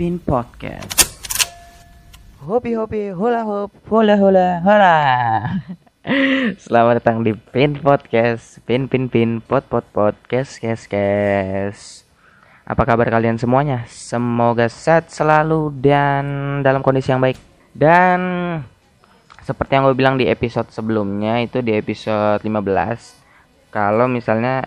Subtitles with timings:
[0.00, 0.96] Pin Podcast.
[2.40, 4.96] Hobi hobi hula hop hula hula hula.
[6.64, 8.64] Selamat datang di Pin Podcast.
[8.64, 12.08] Pin pin pin pot pot podcast kes kes.
[12.64, 13.84] Apa kabar kalian semuanya?
[13.92, 16.24] Semoga sehat selalu dan
[16.64, 17.36] dalam kondisi yang baik.
[17.76, 18.20] Dan
[19.44, 24.64] seperti yang gue bilang di episode sebelumnya itu di episode 15 kalau misalnya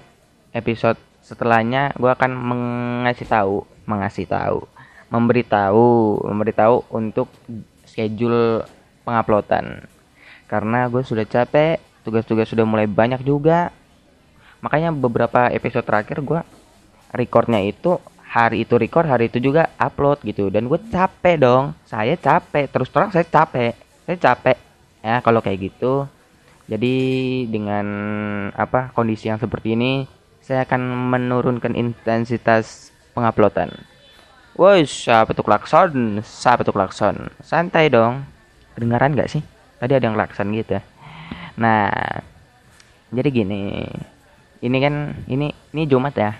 [0.54, 4.70] episode setelahnya gue akan mengasih tahu mengasih tahu
[5.14, 5.86] memberitahu
[6.25, 7.30] memberitahu untuk
[7.85, 8.66] schedule
[9.05, 9.85] penguploadan.
[10.49, 13.70] Karena gue sudah capek tugas-tugas sudah mulai banyak juga.
[14.66, 16.41] Makanya beberapa episode terakhir gue
[17.13, 20.49] recordnya itu hari itu record hari itu juga upload gitu.
[20.49, 21.77] Dan gue capek dong.
[21.85, 22.66] Saya capek.
[22.73, 23.77] Terus terang saya capek.
[24.09, 24.57] Saya capek.
[25.05, 26.09] Ya kalau kayak gitu.
[26.66, 26.95] Jadi
[27.52, 27.85] dengan
[28.55, 30.09] apa kondisi yang seperti ini
[30.40, 33.92] saya akan menurunkan intensitas penguploadan
[34.53, 36.21] Woi, siapa tuh klakson?
[36.21, 37.25] Siapa tuh klakson?
[37.41, 38.21] Santai dong.
[38.77, 39.41] Kedengaran gak sih?
[39.82, 40.77] Tadi ada yang klakson gitu.
[41.57, 41.90] Nah,
[43.09, 43.90] jadi gini.
[44.62, 46.37] Ini kan ini ini Jumat ya.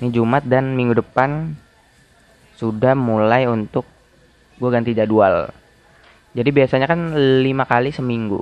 [0.00, 1.52] Ini Jumat dan minggu depan
[2.56, 3.84] sudah mulai untuk
[4.56, 5.52] gue ganti jadwal.
[6.32, 7.12] Jadi biasanya kan
[7.44, 8.40] lima kali seminggu.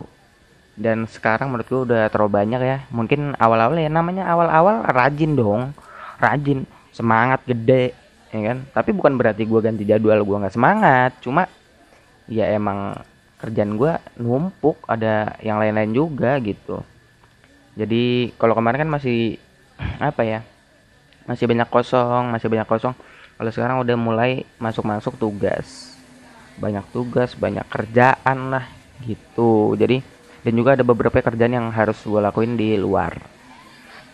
[0.78, 2.78] Dan sekarang menurut gue udah terlalu banyak ya.
[2.94, 5.74] Mungkin awal-awal ya namanya awal-awal rajin dong.
[6.22, 6.62] Rajin,
[6.94, 8.03] semangat gede
[8.34, 8.58] ya kan?
[8.74, 11.14] Tapi bukan berarti gue ganti jadwal gue nggak semangat.
[11.22, 11.46] Cuma
[12.26, 12.98] ya emang
[13.38, 16.82] kerjaan gue numpuk ada yang lain-lain juga gitu.
[17.78, 19.38] Jadi kalau kemarin kan masih
[20.02, 20.40] apa ya
[21.24, 22.94] masih banyak kosong masih banyak kosong.
[23.34, 25.94] Kalau sekarang udah mulai masuk-masuk tugas.
[26.58, 28.66] Banyak tugas banyak kerjaan lah
[29.06, 29.74] gitu.
[29.78, 30.02] Jadi
[30.44, 33.16] dan juga ada beberapa kerjaan yang harus gue lakuin di luar.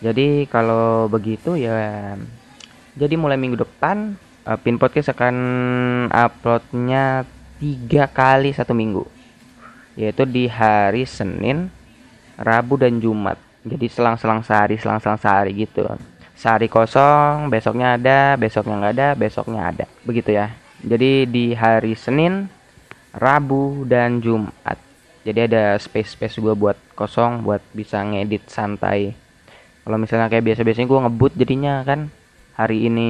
[0.01, 2.17] Jadi kalau begitu ya
[2.91, 5.35] jadi mulai minggu depan uh, Pin Podcast akan
[6.11, 7.23] uploadnya
[7.61, 9.05] tiga kali satu minggu,
[9.95, 11.69] yaitu di hari Senin,
[12.35, 13.37] Rabu dan Jumat.
[13.61, 15.85] Jadi selang-selang sehari, selang-selang sehari gitu.
[16.33, 19.85] Sehari kosong, besoknya ada, besoknya nggak ada, besoknya ada.
[20.01, 20.49] Begitu ya.
[20.81, 22.49] Jadi di hari Senin,
[23.13, 24.81] Rabu dan Jumat.
[25.21, 29.13] Jadi ada space-space gue buat kosong, buat bisa ngedit santai.
[29.85, 32.09] Kalau misalnya kayak biasa-biasanya gue ngebut jadinya kan
[32.55, 33.09] hari ini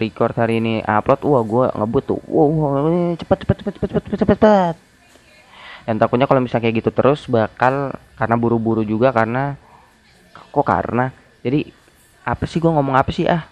[0.00, 2.20] record hari ini upload wah gue ngebut tuh.
[2.24, 4.74] Wow cepet cepet cepet cepet cepet cepet cepet.
[5.88, 9.56] Dan takutnya kalau misalnya kayak gitu terus bakal karena buru-buru juga karena
[10.52, 11.12] kok karena?
[11.40, 11.72] Jadi
[12.28, 13.48] apa sih gue ngomong apa sih ah?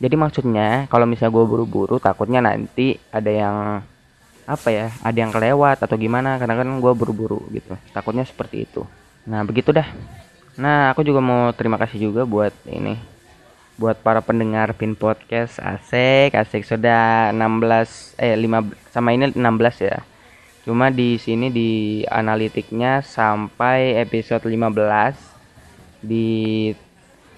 [0.00, 3.56] Jadi maksudnya kalau misalnya gue buru-buru takutnya nanti ada yang
[4.44, 6.36] apa ya ada yang kelewat atau gimana?
[6.40, 7.76] Karena kan gue buru-buru gitu.
[7.92, 8.84] Takutnya seperti itu.
[9.28, 9.88] Nah begitu dah.
[10.56, 13.13] Nah aku juga mau terima kasih juga buat ini
[13.74, 16.62] buat para pendengar Pin Podcast asik asik.
[16.62, 19.98] Sudah 16 eh 5 sama ini 16 ya.
[20.62, 25.18] Cuma di sini di analitiknya sampai episode 15
[26.00, 26.70] di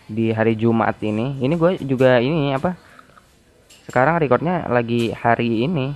[0.07, 1.41] di hari Jumat ini.
[1.41, 2.77] Ini gue juga ini apa
[3.89, 5.95] sekarang recordnya lagi hari ini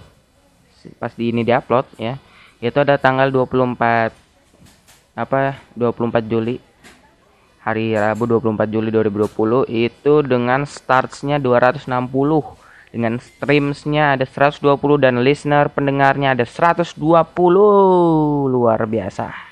[0.97, 2.17] pas di ini diupload ya.
[2.61, 4.13] Itu ada tanggal 24
[5.17, 6.70] apa 24 Juli
[7.61, 11.87] hari Rabu 24 Juli 2020 itu dengan startsnya 260
[12.91, 16.97] dengan streamsnya ada 120 dan listener pendengarnya ada 120
[18.51, 19.51] luar biasa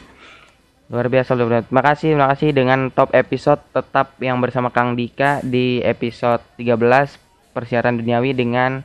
[0.89, 1.37] luar biasa.
[1.37, 5.85] Luar biasa terima kasih terima kasih dengan top episode tetap yang bersama Kang Dika di
[5.85, 8.81] episode 13 persiaran duniawi dengan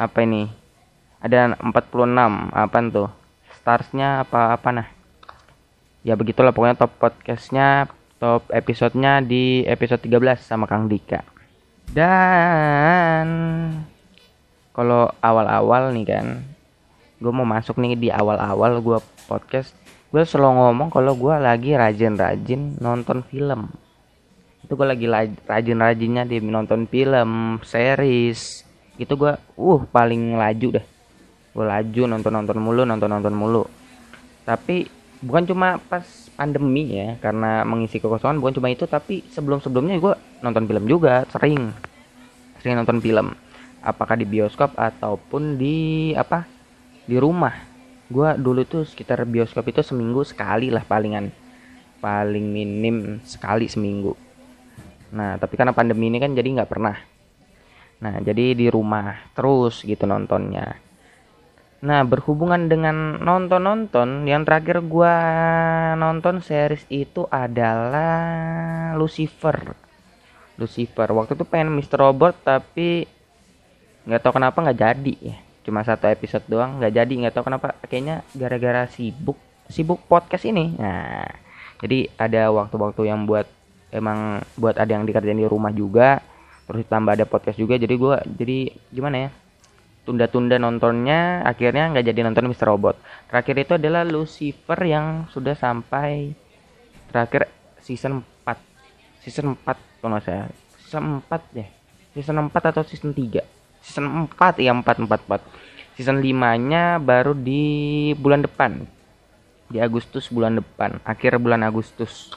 [0.00, 0.48] apa ini?
[1.20, 3.12] Ada 46 apa tuh?
[3.60, 4.88] Starsnya apa apa nah?
[6.00, 11.24] Ya begitulah pokoknya top podcastnya top episodenya di episode 13 sama Kang Dika.
[11.88, 13.26] Dan
[14.76, 16.26] kalau awal-awal nih kan,
[17.16, 19.72] gue mau masuk nih di awal-awal gue podcast,
[20.12, 23.72] gue selalu ngomong kalau gue lagi rajin-rajin nonton film.
[24.68, 25.08] Itu gue lagi
[25.48, 28.68] rajin-rajinnya di nonton film, series.
[29.00, 30.86] Itu gue, uh paling laju deh.
[31.56, 33.64] Gue laju nonton-nonton mulu, nonton-nonton mulu.
[34.44, 34.86] Tapi
[35.24, 36.04] bukan cuma pas
[36.40, 41.28] pandemi ya karena mengisi kekosongan bukan cuma itu tapi sebelum sebelumnya gue nonton film juga
[41.28, 41.68] sering.
[42.64, 43.36] Sering nonton film.
[43.84, 46.48] Apakah di bioskop ataupun di apa
[47.04, 47.52] di rumah.
[48.08, 51.28] Gue dulu tuh sekitar bioskop itu seminggu sekali lah palingan.
[52.00, 54.16] Paling minim sekali seminggu.
[55.12, 56.96] Nah tapi karena pandemi ini kan jadi nggak pernah.
[58.00, 60.89] Nah jadi di rumah terus gitu nontonnya
[61.80, 65.14] Nah, berhubungan dengan nonton-nonton, yang terakhir gua
[65.96, 69.72] nonton series itu adalah Lucifer.
[70.60, 71.08] Lucifer.
[71.08, 72.04] Waktu itu pengen Mr.
[72.04, 73.08] Robot tapi
[74.04, 77.76] nggak tahu kenapa nggak jadi ya cuma satu episode doang nggak jadi nggak tahu kenapa
[77.84, 79.36] kayaknya gara-gara sibuk
[79.68, 81.28] sibuk podcast ini nah
[81.84, 83.44] jadi ada waktu-waktu yang buat
[83.92, 86.24] emang buat ada yang dikerjain di rumah juga
[86.64, 89.30] terus tambah ada podcast juga jadi gue jadi gimana ya
[90.04, 92.72] tunda-tunda nontonnya akhirnya nggak jadi nonton Mr.
[92.72, 92.96] Robot.
[93.28, 96.32] Terakhir itu adalah Lucifer yang sudah sampai
[97.12, 97.50] terakhir
[97.82, 98.56] season 4
[99.22, 100.48] season 4 kalau salah.
[100.80, 101.66] Season 4 ya
[102.10, 103.42] season 4 atau season 3
[103.80, 107.62] season 4 ya 4 4 4 season 5 nya baru di
[108.16, 108.82] bulan depan.
[109.70, 112.34] Di Agustus bulan depan akhir bulan Agustus.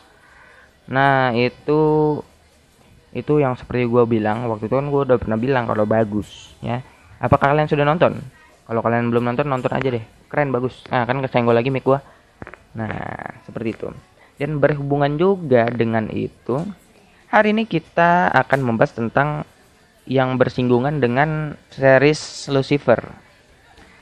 [0.86, 2.21] Nah itu
[3.13, 6.81] itu yang seperti gue bilang waktu itu kan gue udah pernah bilang kalau bagus ya
[7.19, 8.21] apakah kalian sudah nonton?
[8.63, 10.04] Kalau kalian belum nonton nonton aja deh.
[10.31, 10.81] Keren bagus.
[10.88, 12.00] Nah kan kesenggol lagi mic gue
[12.74, 12.89] nah
[13.45, 13.88] seperti itu.
[14.39, 16.65] Dan berhubungan juga dengan itu
[17.30, 19.45] hari ini kita akan membahas tentang
[20.10, 23.04] yang bersinggungan dengan series Lucifer.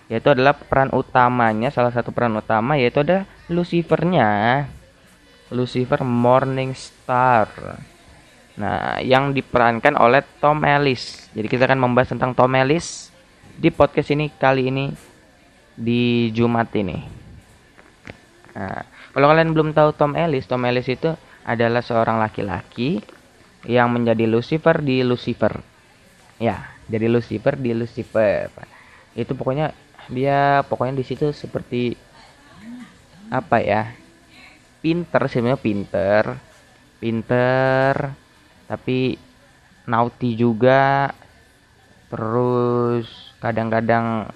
[0.07, 4.65] Yaitu adalah peran utamanya salah satu peran utama yaitu ada Lucifernya.
[5.51, 7.51] Lucifer Morning Star
[8.61, 11.33] nah yang diperankan oleh Tom Ellis.
[11.33, 13.09] Jadi kita akan membahas tentang Tom Ellis
[13.57, 14.93] di podcast ini kali ini
[15.73, 17.01] di Jumat ini.
[18.53, 18.85] Nah
[19.17, 21.09] kalau kalian belum tahu Tom Ellis Tom Ellis itu
[21.41, 23.01] adalah seorang laki-laki
[23.65, 25.57] yang menjadi Lucifer di Lucifer.
[26.37, 28.53] Ya jadi Lucifer di Lucifer.
[29.17, 29.73] Itu pokoknya
[30.05, 31.97] dia pokoknya di situ seperti
[33.33, 33.89] apa ya
[34.85, 36.23] pinter sebenarnya pinter.
[37.01, 38.13] Pinter
[38.71, 39.19] tapi
[39.83, 41.11] naughty juga.
[42.07, 44.31] Terus kadang-kadang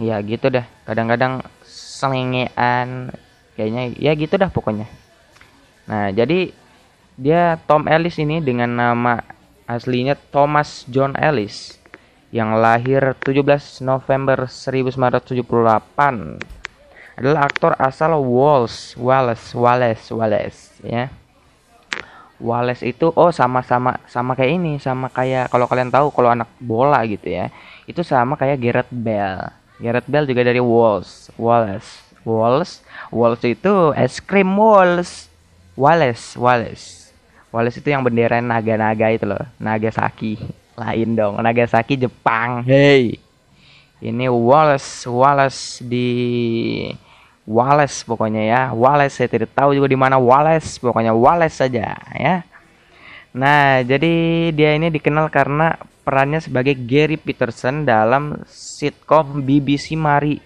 [0.00, 0.64] ya gitu dah.
[0.88, 3.12] Kadang-kadang selengean.
[3.52, 4.88] Kayaknya ya gitu dah pokoknya.
[5.84, 6.56] Nah jadi
[7.20, 9.20] dia Tom Ellis ini dengan nama
[9.68, 11.76] aslinya Thomas John Ellis
[12.32, 16.40] yang lahir 17 November 1978
[17.12, 21.12] adalah aktor asal Wales, Wales, Wales, Wales ya.
[22.42, 27.06] Wales itu oh sama-sama sama kayak ini, sama kayak kalau kalian tahu kalau anak bola
[27.06, 27.54] gitu ya.
[27.86, 29.54] Itu sama kayak Gareth Bale.
[29.78, 31.86] Gareth Bale juga dari Wales, Wales,
[32.26, 32.82] Wales,
[33.14, 35.30] Wales itu es krim Wales.
[35.72, 37.02] Wales, Wales.
[37.52, 40.40] Wallace itu yang bendera naga-naga itu loh Nagasaki
[40.72, 43.20] lain dong Nagasaki Jepang hey
[44.00, 46.08] ini Wallace Wallace di
[47.48, 52.46] Wallace pokoknya ya Wallace saya tidak tahu juga di mana Wallace pokoknya Wallace saja ya
[53.32, 55.74] nah jadi dia ini dikenal karena
[56.04, 60.36] perannya sebagai Gary Peterson dalam sitcom BBC Mari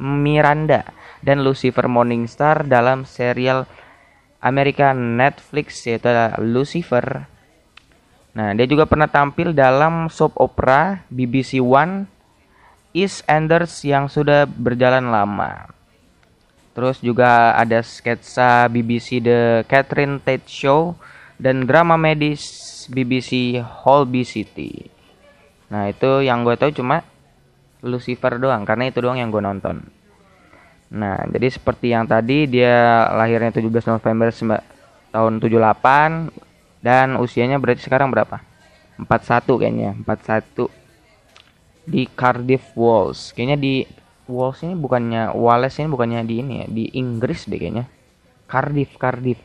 [0.00, 0.88] Miranda
[1.20, 3.68] dan Lucifer Morningstar dalam serial
[4.40, 6.08] Amerika Netflix yaitu
[6.40, 7.28] Lucifer.
[8.32, 12.08] Nah, dia juga pernah tampil dalam soap opera BBC One
[12.96, 15.79] East Enders yang sudah berjalan lama.
[16.80, 20.96] Terus juga ada sketsa BBC The Catherine Tate Show
[21.36, 22.40] dan drama medis
[22.88, 24.88] BBC Holby City.
[25.68, 27.04] Nah, itu yang gue tahu cuma
[27.84, 29.84] Lucifer doang karena itu doang yang gue nonton.
[30.96, 34.32] Nah, jadi seperti yang tadi dia lahirnya 17 November
[35.12, 38.40] tahun 78 dan usianya berarti sekarang berapa?
[38.96, 40.72] 41 kayaknya, 41
[41.84, 43.36] di Cardiff Walls.
[43.36, 43.74] Kayaknya di
[44.30, 47.90] Walls ini bukannya Wales ini bukannya di ini ya, di Inggris deh kayaknya.
[48.46, 49.40] Cardiff, Cardiff.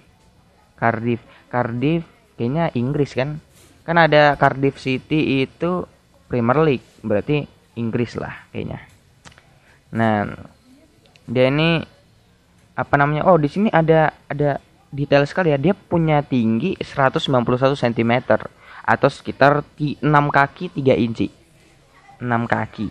[0.78, 2.06] Cardiff, Cardiff
[2.38, 3.42] kayaknya Inggris kan?
[3.82, 5.90] Kan ada Cardiff City itu
[6.30, 7.46] Premier League, berarti
[7.78, 8.82] Inggris lah kayaknya.
[9.94, 10.26] Nah,
[11.26, 11.82] dia ini
[12.76, 14.60] apa namanya oh di sini ada ada
[14.92, 17.32] detail sekali ya dia punya tinggi 191
[17.76, 18.14] cm
[18.86, 21.28] atau sekitar 6 kaki 3 inci
[22.20, 22.88] 6 kaki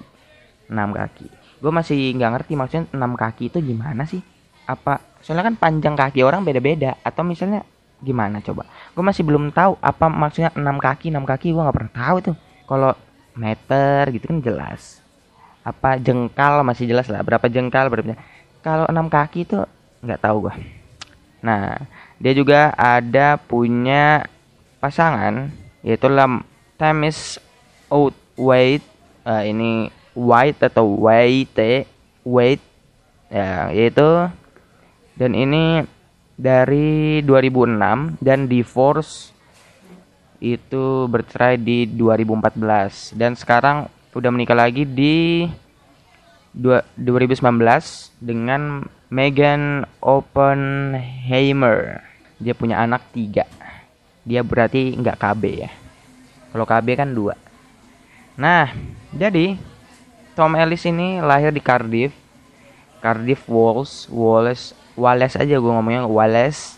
[0.73, 1.28] 6 kaki
[1.61, 4.23] gue masih nggak ngerti maksudnya 6 kaki itu gimana sih?
[4.64, 7.62] Apa soalnya kan panjang kaki orang beda-beda atau misalnya
[8.00, 8.66] gimana coba?
[8.92, 12.32] Gue masih belum tahu apa maksudnya 6 kaki 6 kaki gue nggak pernah tahu itu
[12.64, 12.92] kalau
[13.37, 15.02] meter gitu kan jelas.
[15.64, 18.16] Apa jengkal masih jelas lah berapa jengkal berapa
[18.64, 19.61] kalau enam kaki itu
[20.00, 20.54] nggak tahu gua.
[21.44, 21.76] Nah
[22.16, 24.25] dia juga ada punya
[24.80, 25.52] pasangan
[25.84, 26.40] yaitu lam
[26.80, 27.37] Temis
[27.92, 28.84] out White
[29.28, 31.90] uh, ini White atau White
[32.25, 32.66] White
[33.28, 34.30] ya yaitu
[35.14, 35.87] dan ini
[36.35, 39.30] dari 2006 dan divorce
[40.42, 45.47] itu bercerai di 2014 dan sekarang udah menikah lagi di
[46.54, 47.42] 2019
[48.23, 52.02] dengan Megan Oppenheimer.
[52.38, 53.47] Dia punya anak tiga.
[54.23, 55.71] Dia berarti nggak KB ya.
[56.54, 57.35] Kalau KB kan dua.
[58.38, 58.71] Nah,
[59.14, 59.54] Jadi
[60.35, 62.11] Tom Ellis ini lahir di Cardiff,
[62.99, 66.75] Cardiff Wales, Wales, Wales aja gue ngomongnya Wales.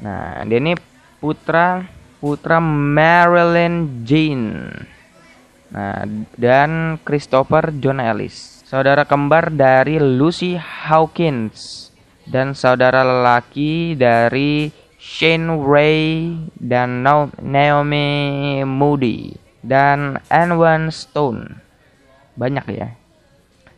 [0.00, 0.72] Nah dia ini
[1.20, 1.84] putra
[2.16, 4.72] putra Marilyn Jane.
[5.68, 6.08] Nah
[6.40, 11.92] dan Christopher John Ellis, saudara kembar dari Lucy Hawkins
[12.24, 17.04] dan saudara lelaki dari Shane Ray dan
[17.44, 18.08] Naomi
[18.64, 21.67] Moody dan Anwan Stone.
[22.38, 22.94] Banyak ya.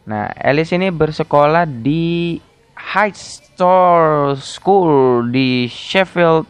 [0.04, 2.36] Nah, Alice ini bersekolah di
[2.76, 6.44] High Store School di Sheffield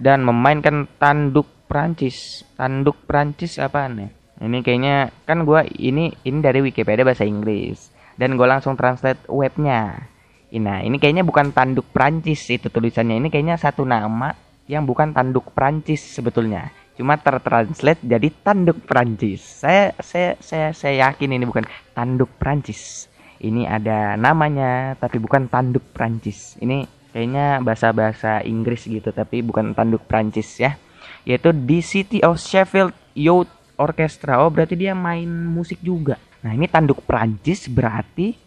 [0.00, 2.44] dan memainkan tanduk Prancis.
[2.56, 4.08] Tanduk Prancis apa nih?
[4.44, 10.10] Ini kayaknya kan gue ini ini dari Wikipedia bahasa Inggris dan gue langsung translate webnya.
[10.54, 13.18] Nah, ini kayaknya bukan tanduk Prancis itu tulisannya.
[13.18, 14.30] Ini kayaknya satu nama
[14.70, 16.70] yang bukan tanduk Prancis sebetulnya.
[16.94, 19.42] Cuma tertranslate jadi tanduk Prancis.
[19.42, 23.10] Saya saya saya saya yakin ini bukan tanduk Prancis.
[23.42, 26.54] Ini ada namanya tapi bukan tanduk Prancis.
[26.62, 30.78] Ini kayaknya bahasa-bahasa Inggris gitu tapi bukan tanduk Prancis ya.
[31.26, 34.38] Yaitu di City of Sheffield Youth Orchestra.
[34.38, 36.14] Oh, berarti dia main musik juga.
[36.46, 38.44] Nah, ini tanduk Prancis berarti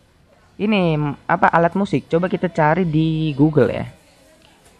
[0.58, 0.98] ini
[1.30, 3.86] apa alat musik coba kita cari di Google ya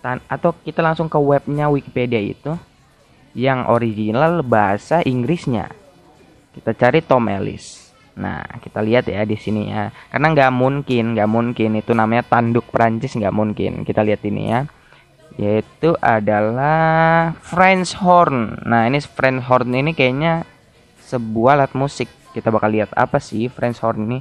[0.02, 2.58] Tan atau kita langsung ke webnya Wikipedia itu
[3.38, 5.70] yang original bahasa Inggrisnya.
[6.58, 7.94] Kita cari Tom Ellis.
[8.18, 9.94] Nah kita lihat ya di sini ya.
[10.10, 11.78] Karena nggak mungkin nggak mungkin.
[11.78, 13.86] Itu namanya tanduk Prancis nggak mungkin.
[13.86, 14.66] Kita lihat ini ya.
[15.38, 18.58] Yaitu adalah French horn.
[18.66, 20.42] Nah ini French horn ini kayaknya
[21.06, 22.10] sebuah alat musik.
[22.34, 24.20] Kita bakal lihat apa sih French horn ini.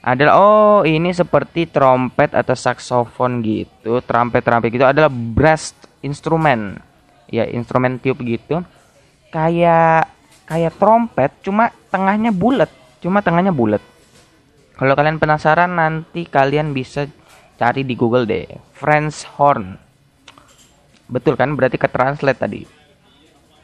[0.00, 4.00] Adalah oh ini seperti trompet atau saksofon gitu.
[4.00, 6.93] Trompet trompet gitu adalah brass instrumen
[7.30, 8.60] ya instrumen tiup gitu
[9.32, 10.08] kayak
[10.44, 12.70] kayak trompet cuma tengahnya bulat
[13.04, 13.84] cuma tengahnya bulat.
[14.74, 17.04] Kalau kalian penasaran nanti kalian bisa
[17.60, 19.76] cari di Google deh French horn.
[21.06, 21.52] Betul kan?
[21.52, 22.64] Berarti ke translate tadi.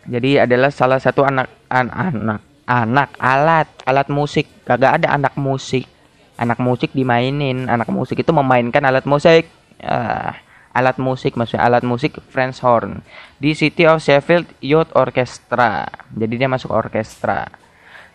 [0.05, 4.47] Jadi adalah salah satu anak an anak anak alat alat musik.
[4.69, 5.89] Kagak ada anak musik.
[6.37, 7.67] Anak musik dimainin.
[7.67, 9.49] Anak musik itu memainkan alat musik.
[9.81, 10.31] Uh,
[10.71, 13.03] alat musik maksudnya alat musik French horn
[13.43, 15.91] di City of Sheffield Youth Orchestra.
[16.15, 17.51] Jadi dia masuk orkestra.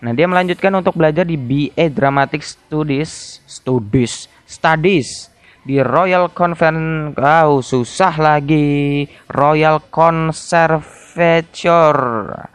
[0.03, 5.29] Nah dia melanjutkan untuk belajar di BA Dramatic Studies Studies Studies
[5.65, 9.07] di Royal Convent oh, susah lagi.
[9.31, 12.50] Royal Conservatoire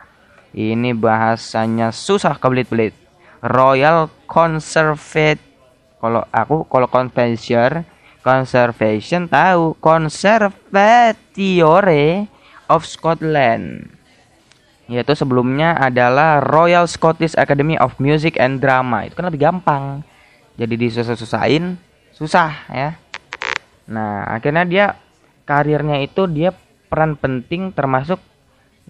[0.54, 2.95] ini bahasanya susah kebelit-belit.
[3.40, 5.50] Royal Conservatoire
[6.00, 7.85] kalau aku kalau convention
[8.21, 9.75] conservation tahu.
[9.83, 12.31] Conservatoire
[12.71, 13.91] of Scotland.
[14.91, 19.05] Yaitu sebelumnya adalah Royal Scottish Academy of Music and Drama.
[19.07, 20.03] Itu kan lebih gampang.
[20.59, 21.79] Jadi disusah-susahin
[22.15, 22.99] susah ya.
[23.89, 24.95] Nah akhirnya dia
[25.49, 26.53] karirnya itu dia
[26.93, 28.21] peran penting termasuk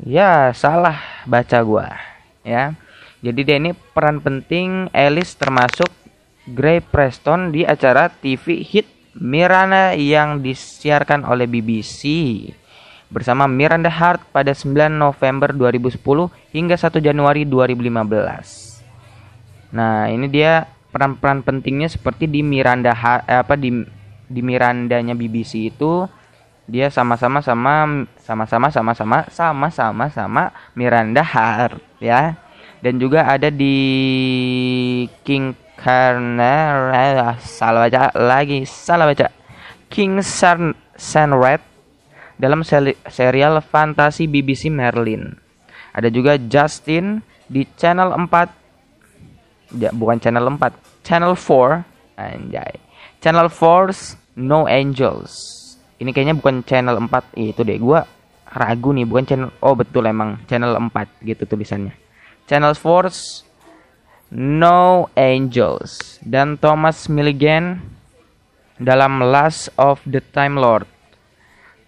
[0.02, 1.94] ya salah baca gua
[2.42, 2.74] ya.
[3.20, 5.92] Jadi dia ini peran penting Alice termasuk
[6.48, 12.06] Gray Preston di acara TV hit Miranda yang disiarkan oleh BBC
[13.10, 15.98] bersama Miranda Hart pada 9 November 2010
[16.54, 19.74] hingga 1 Januari 2015.
[19.74, 23.82] Nah, ini dia peran-peran pentingnya seperti di Miranda Hart, eh, apa di
[24.30, 26.06] di Mirandanya BBC itu
[26.70, 32.38] dia sama-sama sama sama-sama sama-sama sama-sama sama Miranda Hart ya.
[32.80, 33.76] Dan juga ada di
[35.26, 36.52] King karena
[37.40, 39.32] salah baca lagi salah baca
[39.88, 41.64] King San Sanred
[42.36, 42.64] dalam
[43.08, 45.36] serial fantasi BBC Merlin.
[45.92, 47.20] Ada juga Justin
[47.50, 52.78] di channel 4 ya, bukan channel 4, channel 4 anjay.
[53.20, 55.32] Channel 4 No Angels.
[56.00, 58.06] Ini kayaknya bukan channel 4 itu deh gua
[58.50, 61.92] ragu nih bukan channel oh betul emang channel 4 gitu tulisannya.
[62.48, 63.49] Channel 4
[64.30, 67.82] No Angels dan Thomas Milligan
[68.78, 70.86] dalam Last of the Time Lord.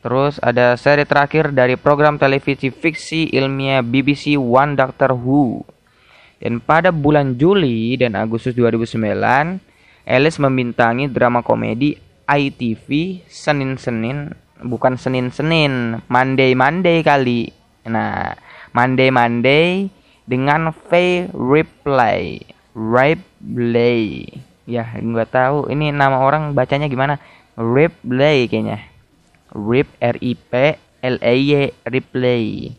[0.02, 5.62] Terus ada seri terakhir dari program televisi fiksi ilmiah BBC One Doctor Who.
[6.42, 9.62] Dan pada bulan Juli dan Agustus 2009,
[10.02, 11.94] Alice membintangi drama komedi
[12.26, 14.34] ITV Senin-Senin,
[14.66, 17.54] bukan Senin-Senin, Monday-Monday kali.
[17.86, 18.34] Nah,
[18.74, 19.86] Monday-Monday
[20.26, 20.90] dengan V
[21.32, 24.32] Replay Replay.
[24.64, 27.20] Ya nggak tahu ini nama orang bacanya gimana.
[27.56, 28.88] Replay kayaknya.
[29.52, 30.52] Rip R I P
[31.04, 31.52] L E Y
[31.84, 32.72] Replay.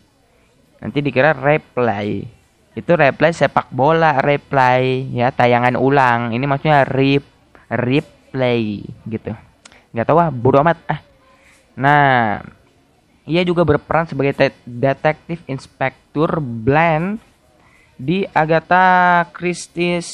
[0.83, 2.27] Nanti dikira replay
[2.75, 6.33] Itu replay sepak bola, replay ya tayangan ulang.
[6.33, 7.23] Ini maksudnya rip
[7.69, 9.31] replay gitu.
[9.93, 10.99] Nggak tahu ah, bodo amat ah.
[11.77, 12.41] Nah,
[13.29, 14.33] ia juga berperan sebagai
[14.65, 17.21] detektif inspektur Bland
[17.97, 20.09] di Agatha Christie's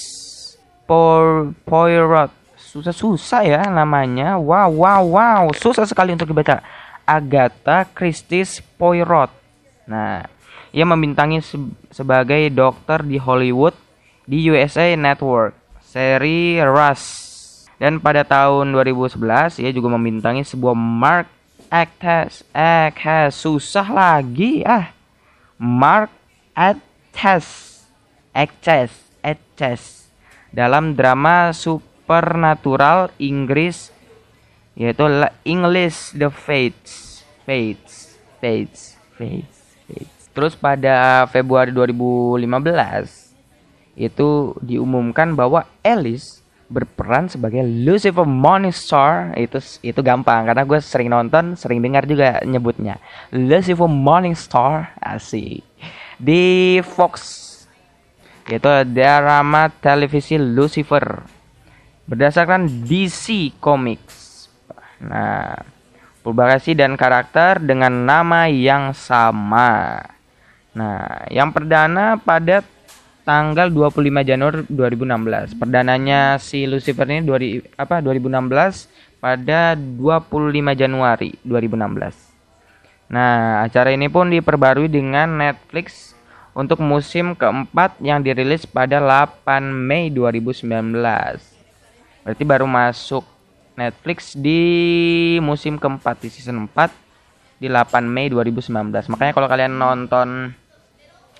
[0.85, 2.31] Poirot.
[2.57, 4.37] Susah-susah ya namanya.
[4.37, 5.43] Wow, wow, wow.
[5.57, 6.61] Susah sekali untuk dibaca.
[7.05, 9.33] Agatha Christie's Poirot.
[9.89, 10.25] Nah,
[10.69, 11.57] ia membintangi se
[11.89, 13.73] sebagai dokter di Hollywood
[14.29, 17.25] di USA Network, seri Rush.
[17.81, 21.27] Dan pada tahun 2011 ia juga membintangi sebuah Mark
[21.69, 24.89] Actors, Actors susah lagi ah.
[25.57, 26.09] Mark
[26.53, 27.68] Actors,
[28.33, 30.09] Actors, Actors
[30.49, 33.93] dalam drama supernatural Inggris
[34.79, 35.03] yaitu
[35.43, 39.59] English The Fates, Fates, Fates, Fates.
[40.31, 43.35] Terus pada Februari 2015
[43.99, 51.57] itu diumumkan bahwa Alice berperan sebagai Lucifer Morningstar itu itu gampang karena gue sering nonton
[51.57, 53.01] sering dengar juga nyebutnya.
[53.35, 55.65] Lucifer Morningstar asik.
[56.15, 57.19] Di Fox
[58.49, 61.21] itu drama televisi Lucifer
[62.09, 64.49] berdasarkan DC Comics
[64.99, 65.53] nah
[66.25, 70.01] publikasi dan karakter dengan nama yang sama
[70.79, 72.61] Nah, yang perdana pada
[73.25, 75.57] tanggal 25 Januari 2016.
[75.57, 78.87] Perdananya si Lucifer ini 2000, apa 2016
[79.19, 83.09] pada 25 Januari 2016.
[83.09, 86.13] Nah, acara ini pun diperbarui dengan Netflix
[86.53, 90.65] untuk musim keempat yang dirilis pada 8 Mei 2019.
[92.25, 93.23] Berarti baru masuk
[93.79, 94.61] Netflix di
[95.39, 96.91] musim keempat di season 4
[97.63, 98.71] di 8 Mei 2019.
[99.11, 100.51] Makanya kalau kalian nonton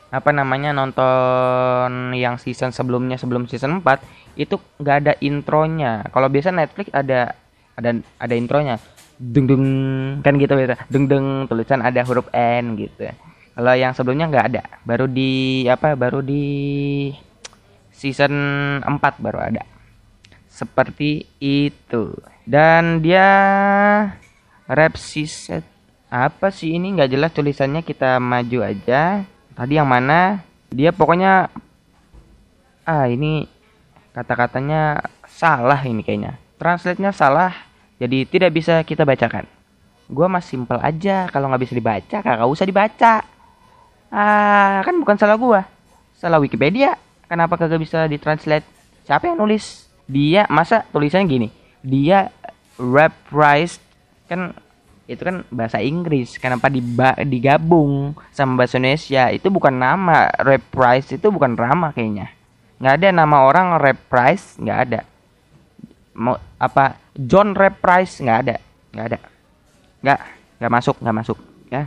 [0.10, 6.08] apa namanya nonton yang season sebelumnya sebelum season 4 itu nggak ada intronya.
[6.10, 7.36] Kalau biasa Netflix ada
[7.78, 8.80] ada ada intronya.
[9.20, 9.66] Deng deng
[10.24, 10.76] kan gitu gitu.
[10.88, 13.12] Deng deng tulisan ada huruf N gitu.
[13.60, 14.64] Kalau yang sebelumnya nggak ada.
[14.88, 15.92] Baru di apa?
[16.00, 17.12] Baru di
[17.92, 18.32] season
[18.80, 18.88] 4
[19.20, 19.68] baru ada.
[20.48, 22.16] Seperti itu.
[22.48, 23.28] Dan dia
[24.64, 25.60] rap season
[26.08, 30.42] apa sih ini nggak jelas tulisannya kita maju aja tadi yang mana
[30.74, 31.52] dia pokoknya
[32.82, 33.46] ah ini
[34.16, 37.54] kata-katanya salah ini kayaknya translate-nya salah
[38.02, 39.46] jadi tidak bisa kita bacakan
[40.10, 43.39] gue mas simple aja kalau nggak bisa dibaca kagak usah dibaca
[44.10, 45.62] ah kan bukan salah gue
[46.20, 47.00] salah Wikipedia.
[47.32, 48.68] Kenapa kagak bisa ditranslate?
[49.08, 49.88] Siapa yang nulis?
[50.10, 51.48] Dia masa tulisannya gini?
[51.80, 52.28] Dia
[52.76, 53.80] reprised
[54.28, 54.52] kan
[55.10, 56.36] itu kan bahasa Inggris.
[56.38, 59.32] Kenapa diba digabung sama bahasa Indonesia?
[59.32, 62.30] Itu bukan nama reprise itu bukan drama kayaknya.
[62.78, 65.02] Nggak ada nama orang reprise nggak ada.
[66.20, 68.56] Mau apa John reprise nggak ada.
[68.94, 69.20] Nggak ada.
[70.04, 70.20] Nggak
[70.60, 71.38] nggak masuk nggak masuk
[71.70, 71.84] ya.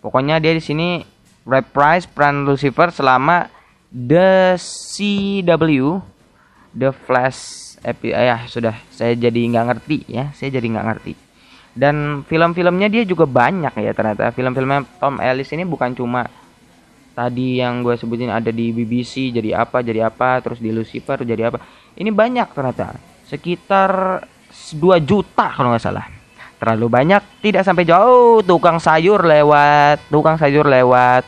[0.00, 1.11] Pokoknya dia di sini
[1.42, 3.50] reprise peran Lucifer selama
[3.92, 6.00] The CW
[6.72, 7.40] The Flash
[7.82, 8.72] epi eh, ya sudah.
[8.88, 10.30] Saya jadi nggak ngerti ya.
[10.32, 11.12] Saya jadi nggak ngerti.
[11.72, 14.32] Dan film-filmnya dia juga banyak ya ternyata.
[14.32, 16.24] Film-filmnya Tom Ellis ini bukan cuma
[17.12, 21.52] tadi yang gue sebutin ada di BBC jadi apa jadi apa terus di Lucifer jadi
[21.52, 21.60] apa.
[21.98, 22.96] Ini banyak ternyata.
[23.28, 26.21] Sekitar 2 juta kalau nggak salah
[26.62, 31.26] terlalu banyak tidak sampai jauh tukang sayur lewat tukang sayur lewat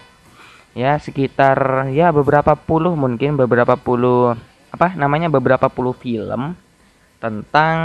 [0.78, 4.38] ya sekitar ya beberapa puluh mungkin beberapa puluh
[4.70, 6.54] apa namanya beberapa puluh film
[7.18, 7.78] tentang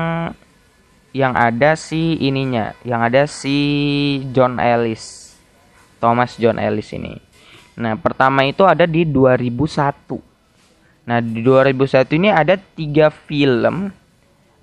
[1.14, 3.58] yang ada si ininya, yang ada si
[4.30, 5.34] John Ellis.
[6.00, 7.18] Thomas John Ellis ini.
[7.76, 10.16] Nah, pertama itu ada di 2001.
[11.08, 13.92] Nah, di 2001 ini ada tiga film,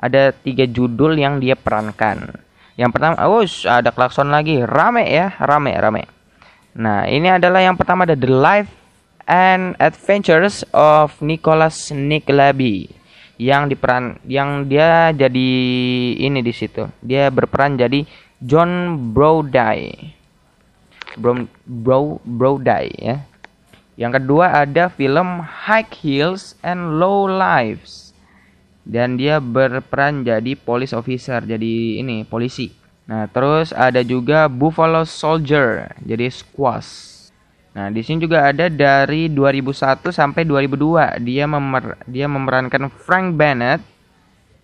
[0.00, 2.45] ada tiga judul yang dia perankan.
[2.76, 6.04] Yang pertama, oh ada klakson lagi, rame ya, rame, rame.
[6.76, 8.68] Nah, ini adalah yang pertama ada The Life
[9.24, 12.92] and Adventures of Nicholas Nickleby
[13.36, 15.50] yang diperan yang dia jadi
[16.20, 16.84] ini di situ.
[17.00, 18.04] Dia berperan jadi
[18.44, 20.12] John Brody.
[21.16, 23.24] Bro Bro Brody ya.
[23.96, 28.05] Yang kedua ada film High Heels and Low Lives.
[28.86, 32.70] Dan dia berperan jadi police officer, jadi ini polisi.
[33.10, 37.14] Nah, terus ada juga Buffalo Soldier, jadi squash.
[37.74, 43.82] Nah, di sini juga ada dari 2001 sampai 2002 dia memer dia memerankan Frank Bennett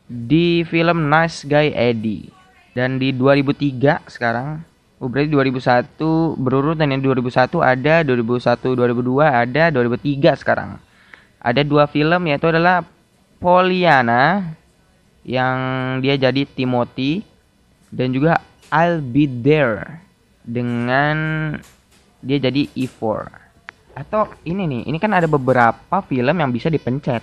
[0.07, 2.31] di film Nice Guy Eddie.
[2.73, 4.65] Dan di 2003 sekarang
[5.03, 10.79] Oh, berarti 2001 berurutan yang 2001 ada, 2001 2002 ada, 2003 sekarang.
[11.43, 12.87] Ada dua film yaitu adalah
[13.43, 14.55] Poliana
[15.27, 15.59] yang
[15.99, 17.27] dia jadi Timothy
[17.91, 18.39] dan juga
[18.71, 19.99] I'll Be There
[20.47, 21.51] dengan
[22.23, 23.03] dia jadi E4.
[23.99, 27.21] Atau ini nih, ini kan ada beberapa film yang bisa dipencet.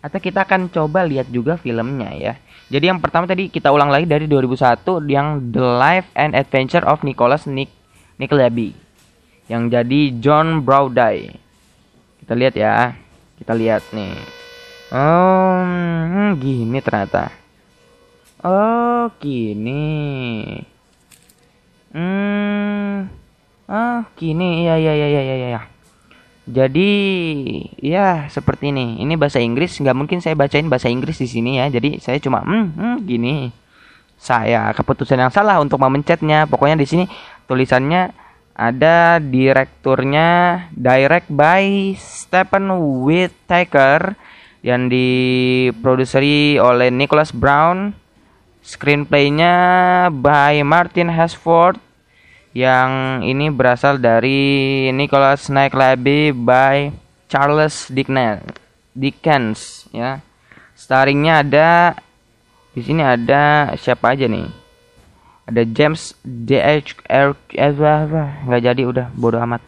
[0.00, 2.32] Atau kita akan coba lihat juga filmnya ya.
[2.72, 7.04] Jadi yang pertama tadi kita ulang lagi dari 2001 yang The Life and Adventure of
[7.04, 7.70] Nicholas Nick
[8.16, 8.74] Nickleby
[9.46, 11.30] yang jadi John Browdy.
[12.24, 12.96] Kita lihat ya.
[13.36, 14.45] Kita lihat nih.
[14.94, 15.66] Oh,
[16.38, 17.34] gini ternyata.
[18.46, 19.82] Oh, gini.
[21.90, 23.10] Hmm.
[23.66, 24.62] Oh, gini.
[24.62, 25.62] Iya, iya, iya, iya, iya, iya.
[26.46, 26.90] Jadi
[27.82, 29.02] ya seperti ini.
[29.02, 31.66] Ini bahasa Inggris nggak mungkin saya bacain bahasa Inggris di sini ya.
[31.66, 33.50] Jadi saya cuma hmm, hmm gini.
[34.14, 36.46] Saya keputusan yang salah untuk memencetnya.
[36.46, 37.04] Pokoknya di sini
[37.50, 38.14] tulisannya
[38.54, 42.70] ada direkturnya direct by Stephen
[43.02, 44.14] Whittaker
[44.66, 47.94] yang diproduseri oleh Nicholas Brown.
[48.66, 49.54] Screenplaynya
[50.10, 51.78] by Martin Hasford
[52.50, 56.90] yang ini berasal dari Nicholas Nickleby by
[57.30, 57.86] Charles
[58.90, 59.86] Dickens.
[59.94, 60.18] Ya.
[60.74, 61.94] Starringnya ada
[62.74, 64.50] di sini ada siapa aja nih?
[65.46, 67.38] Ada James D H R
[68.50, 69.62] nggak jadi udah bodoh amat.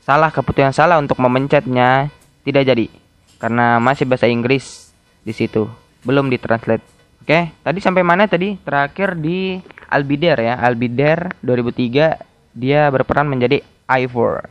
[0.00, 2.08] Salah keputusan salah untuk memencetnya
[2.48, 2.88] tidak jadi
[3.42, 4.94] karena masih bahasa Inggris
[5.26, 5.66] di situ.
[6.06, 6.86] Belum ditranslate.
[7.22, 8.54] Oke, tadi sampai mana tadi?
[8.62, 9.58] Terakhir di
[9.90, 10.54] Albider ya.
[10.62, 14.44] Albider 2003 dia berperan menjadi Ivor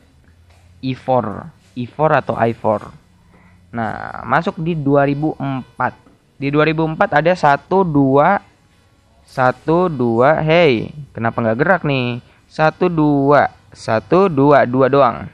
[0.82, 1.26] Ivor
[1.78, 2.82] Ivor atau Ivor
[3.72, 8.44] nah masuk di 2004 di 2004 ada satu dua
[9.32, 10.44] satu dua.
[10.44, 12.20] Hey kenapa nggak gerak nih?
[12.52, 15.32] Satu dua satu dua dua doang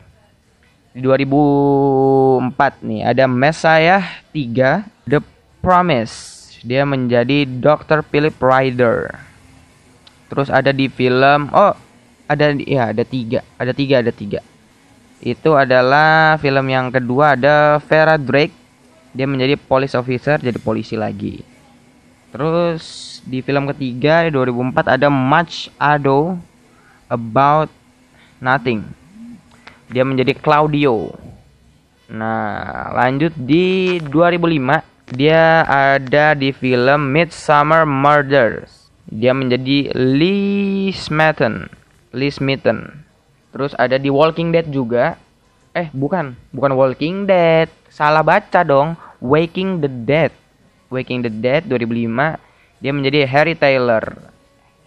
[0.97, 4.01] di 2004 nih ada Messiah
[4.33, 5.21] 3 The
[5.61, 6.49] Promise.
[6.65, 8.01] Dia menjadi Dr.
[8.01, 9.13] Philip Ryder
[10.25, 11.77] Terus ada di film oh
[12.25, 14.41] ada ya ada tiga ada tiga ada tiga.
[15.21, 18.57] Itu adalah film yang kedua ada Vera Drake.
[19.13, 21.45] Dia menjadi police officer jadi polisi lagi.
[22.33, 26.41] Terus di film ketiga 2004 ada Much Ado
[27.05, 27.69] About
[28.41, 29.06] Nothing
[29.87, 31.15] dia menjadi Claudio.
[32.11, 38.91] Nah lanjut di 2005 dia ada di film Midsummer Murders.
[39.07, 41.71] Dia menjadi Lee Smitten
[42.11, 43.07] Lee Smitten
[43.55, 45.15] terus ada di Walking Dead juga.
[45.71, 46.35] Eh bukan.
[46.51, 47.71] Bukan Walking Dead.
[47.87, 48.99] Salah baca dong.
[49.23, 50.31] Waking the Dead.
[50.91, 52.39] Waking the Dead 2005
[52.77, 54.03] dia menjadi Harry Taylor.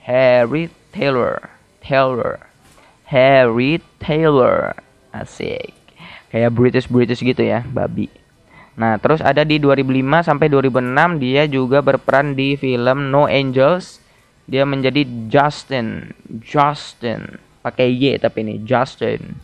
[0.04, 1.50] Harry Taylor.
[1.80, 2.46] Taylor.
[3.10, 4.78] Harry Taylor
[5.10, 5.74] asik.
[6.30, 8.10] Kayak British British gitu ya babi.
[8.78, 14.00] Nah, terus ada di 2005 sampai 2006 dia juga berperan di film No Angels.
[14.48, 16.16] Dia menjadi Justin.
[16.40, 17.36] Justin.
[17.60, 19.36] Pakai Y tapi ini Justin.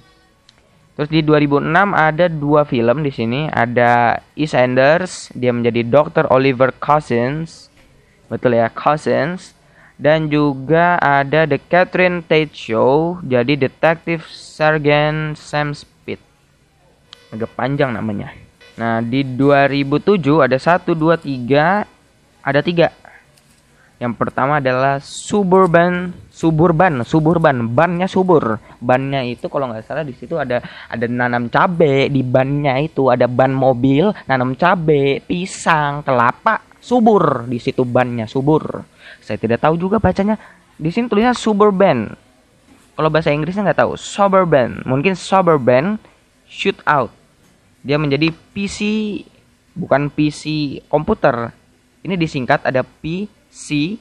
[0.97, 3.53] Terus di 2006 ada dua film di sini.
[3.53, 6.33] Ada EastEnders dia menjadi Dr.
[6.33, 7.69] Oliver Cousins.
[8.33, 9.53] Betul ya Cousins
[9.97, 16.21] dan juga ada The Catherine Tate Show jadi Detective Sergeant Sam Speed.
[17.33, 18.33] Agak panjang namanya.
[18.77, 21.89] Nah di 2007 ada satu dua tiga
[22.45, 22.93] ada tiga.
[23.97, 28.61] Yang pertama adalah suburban, suburban, suburban, bannya subur.
[28.77, 30.61] Bannya itu kalau nggak salah di situ ada
[30.93, 37.59] ada nanam cabe di bannya itu ada ban mobil, nanam cabe, pisang, kelapa, subur di
[37.59, 38.87] situ bannya subur.
[39.19, 40.39] Saya tidak tahu juga bacanya.
[40.79, 42.15] Di sini tulisnya suburban.
[42.95, 43.99] Kalau bahasa Inggrisnya nggak tahu.
[43.99, 45.99] Suburban, mungkin suburban
[46.47, 47.11] shoot out.
[47.83, 48.81] Dia menjadi PC
[49.75, 51.51] bukan PC komputer.
[52.07, 53.99] Ini disingkat ada P C.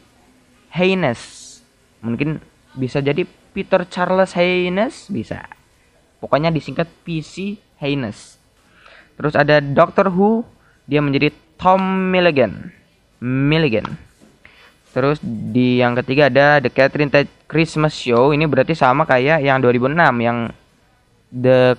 [0.70, 1.42] Haynes.
[2.06, 2.38] Mungkin
[2.78, 5.48] bisa jadi Peter Charles Haynes bisa.
[6.22, 8.38] Pokoknya disingkat PC Haynes.
[9.16, 10.44] Terus ada Doctor Who,
[10.88, 12.72] dia menjadi Tom Milligan.
[13.24, 13.98] Milligan.
[14.96, 18.32] Terus di yang ketiga ada The Catherine Tate Christmas Show.
[18.32, 19.92] Ini berarti sama kayak yang 2006
[20.24, 20.48] yang
[21.36, 21.76] The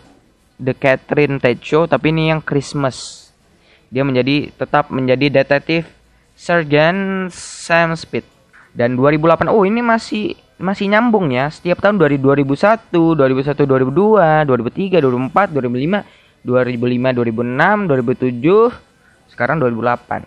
[0.60, 3.28] The Catherine Tate Show tapi ini yang Christmas.
[3.88, 5.88] Dia menjadi tetap menjadi detektif
[6.36, 8.28] Sergeant Sam Speed.
[8.76, 11.48] Dan 2008 oh ini masih masih nyambung ya.
[11.48, 16.04] Setiap tahun dari 2001, 2001, 2002, 2003, 2004, 2005,
[16.44, 18.85] 2005, 2006, 2007,
[19.36, 20.24] sekarang 2008.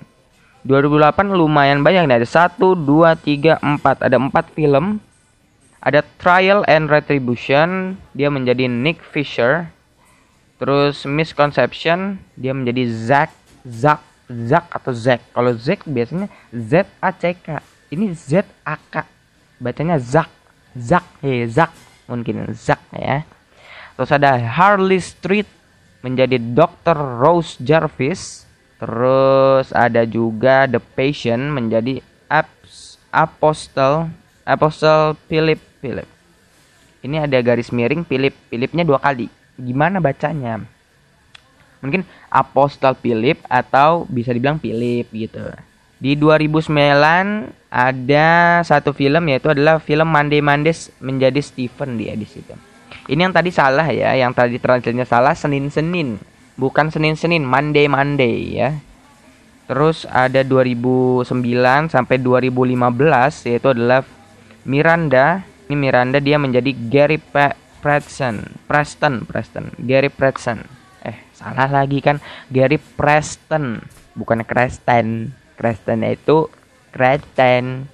[0.70, 2.22] 2008 lumayan banyak nih.
[2.22, 5.02] Ada 1 2 3 4 ada 4 film.
[5.82, 7.98] Ada Trial and Retribution.
[8.14, 9.74] Dia menjadi Nick Fisher.
[10.62, 12.22] Terus Misconception.
[12.38, 13.34] Dia menjadi Zack
[13.66, 15.26] Zack Zack atau Zack.
[15.34, 17.58] Kalau Zack biasanya Z A C K.
[17.90, 19.10] Ini Z A K.
[19.58, 20.30] Bacanya Zack
[20.78, 21.74] Zack eh Zack.
[22.06, 23.26] Mungkin Zack ya.
[23.98, 25.50] Terus ada Harley Street
[26.00, 26.96] menjadi Dr.
[27.20, 28.49] Rose Jarvis
[28.80, 32.00] terus ada juga The Patient menjadi
[32.32, 34.10] Apps Apostle
[34.48, 36.08] Apostle Philip Philip.
[37.00, 38.36] Ini ada garis miring Philip.
[38.52, 39.32] Philipnya dua kali.
[39.56, 40.60] Gimana bacanya?
[41.80, 45.44] Mungkin Apostle Philip atau bisa dibilang Philip gitu.
[46.00, 46.72] Di 2009
[47.72, 48.28] ada
[48.64, 52.56] satu film yaitu adalah film Monday Mondays menjadi Stephen dia di situ.
[53.08, 56.20] Ini yang tadi salah ya, yang tadi translate salah Senin-Senin,
[56.60, 58.70] bukan Senin-Senin, Monday Monday ya.
[59.72, 61.24] Terus ada 2009
[61.88, 64.04] sampai 2015 yaitu adalah
[64.68, 65.48] Miranda.
[65.70, 70.66] Ini Miranda dia menjadi Gary Pe Preston Preston Preston Gary Preston.
[71.06, 72.20] Eh salah lagi kan
[72.52, 73.80] Gary Preston
[74.18, 75.32] bukan Kristen.
[75.56, 76.50] Kristen itu
[76.90, 77.86] Kristen.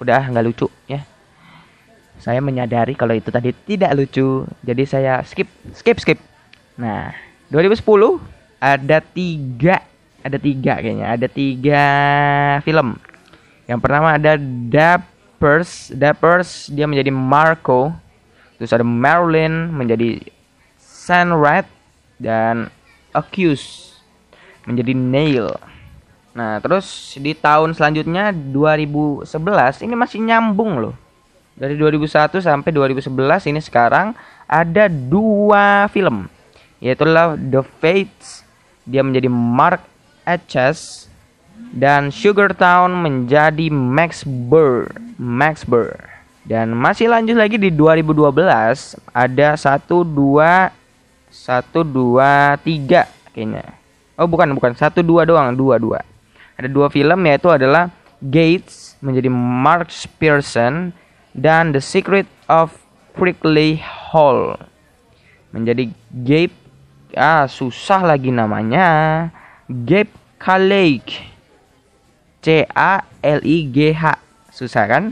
[0.00, 1.04] Udah nggak lucu ya.
[2.16, 6.18] Saya menyadari kalau itu tadi tidak lucu jadi saya skip skip skip.
[6.80, 7.82] Nah 2010
[8.58, 9.82] ada tiga
[10.22, 11.84] ada tiga kayaknya ada tiga
[12.66, 12.98] film
[13.66, 17.90] yang pertama ada Dappers, Dappers dia menjadi Marco.
[18.56, 20.22] Terus ada Marilyn menjadi
[20.80, 21.66] Sunred
[22.16, 22.70] dan
[23.12, 23.98] Accuse
[24.64, 25.50] menjadi Nail.
[26.32, 29.28] Nah, terus di tahun selanjutnya 2011
[29.84, 30.94] ini masih nyambung loh.
[31.56, 34.12] Dari 2001 sampai 2011 ini sekarang
[34.46, 36.28] ada dua film.
[36.80, 37.08] Yaitu
[37.50, 38.44] The Fates
[38.86, 39.82] dia menjadi Mark
[40.22, 41.10] Etches
[41.72, 44.92] dan Sugar Town menjadi Max Burr.
[45.16, 45.96] Max Burr.
[46.46, 48.30] Dan masih lanjut lagi di 2012
[49.10, 50.70] ada 1 2 1
[51.34, 53.66] 2 3 kayaknya.
[54.14, 56.16] Oh bukan bukan 1 2 doang, 2 2.
[56.56, 57.92] Ada dua film yaitu adalah
[58.24, 60.96] Gates menjadi Mark Pearson
[61.36, 62.72] dan The Secret of
[63.12, 64.56] Prickly Hall
[65.52, 65.92] menjadi
[66.24, 66.65] Gabe
[67.16, 69.28] ah susah lagi namanya.
[69.66, 71.10] Gabe Kaleik
[72.44, 74.20] C A L I G H.
[74.54, 75.04] Susah kan?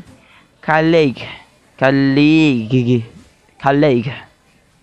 [0.62, 1.18] Kalig
[1.74, 3.02] Kalig
[3.58, 4.06] Kalig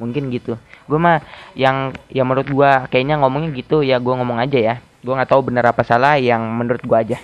[0.02, 0.58] mungkin gitu.
[0.90, 1.22] Gue mah
[1.54, 3.86] yang yang menurut gue kayaknya ngomongnya gitu.
[3.86, 4.76] Ya gue ngomong aja ya.
[5.00, 7.18] Gue nggak tahu benar apa salah yang menurut gue aja.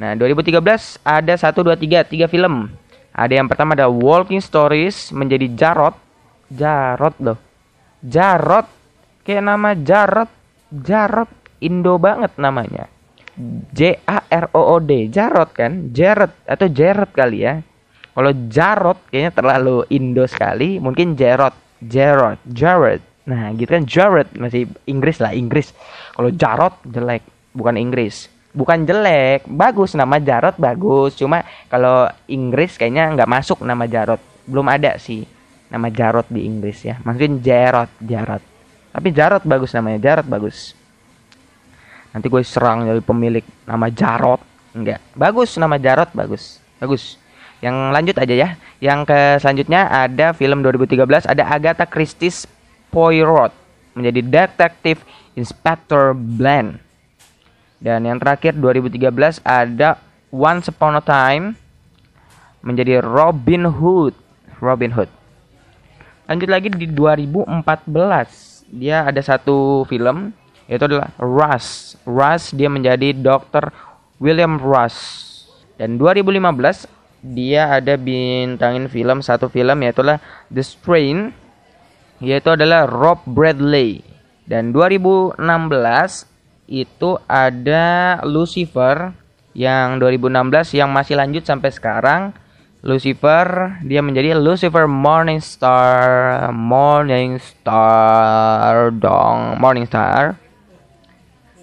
[0.00, 0.58] Nah 2013
[1.06, 2.72] ada satu dua tiga tiga film.
[3.14, 5.94] Ada yang pertama ada Walking Stories menjadi Jarot
[6.50, 7.38] Jarot loh.
[8.04, 8.66] Jarot
[9.24, 10.30] kayak nama Jarot
[10.70, 11.30] Jarot
[11.64, 12.86] Indo banget namanya.
[13.74, 15.10] J A R O O D.
[15.10, 15.90] Jarot kan?
[15.90, 17.58] Jarot atau Jarot kali ya.
[18.14, 24.70] Kalau Jarot kayaknya terlalu Indo sekali mungkin Jarot Jarot Jarot nah gitu kan Jarot masih
[24.86, 25.74] Inggris lah Inggris.
[26.14, 27.24] Kalau Jarot jelek.
[27.54, 28.30] Bukan Inggris.
[28.54, 29.98] Bukan jelek bagus.
[29.98, 31.18] Nama Jarot bagus.
[31.18, 35.24] Cuma kalau Inggris kayaknya nggak masuk nama Jarot belum ada sih
[35.72, 37.00] nama Jarot di Inggris ya.
[37.02, 38.53] Mungkin Jarot Jarot
[38.94, 40.78] tapi Jarot bagus namanya Jarot bagus.
[42.14, 44.38] Nanti gue serang dari pemilik nama Jarot.
[44.70, 45.02] Enggak.
[45.18, 46.62] Bagus nama Jarot bagus.
[46.78, 47.18] Bagus.
[47.58, 48.48] Yang lanjut aja ya.
[48.78, 52.46] Yang ke selanjutnya ada film 2013 ada Agatha Christie's
[52.94, 53.50] Poirot
[53.98, 55.02] menjadi Detective
[55.34, 56.78] Inspector Bland.
[57.82, 59.98] Dan yang terakhir 2013 ada
[60.30, 61.58] Once Upon a Time
[62.62, 64.14] menjadi Robin Hood.
[64.62, 65.10] Robin Hood.
[66.30, 70.34] Lanjut lagi di 2014 dia ada satu film
[70.66, 71.94] itu adalah Russ.
[72.02, 73.70] Russ dia menjadi Dr.
[74.18, 75.22] William Russ.
[75.78, 76.90] Dan 2015
[77.24, 80.20] dia ada bintangin film satu film yaitu adalah
[80.52, 81.32] The Strain
[82.18, 84.02] yaitu adalah Rob Bradley.
[84.44, 85.38] Dan 2016
[86.68, 89.12] itu ada Lucifer
[89.54, 92.34] yang 2016 yang masih lanjut sampai sekarang
[92.84, 97.64] Lucifer dia menjadi Lucifer Morningstar Morningstar
[98.92, 100.36] dong Morningstar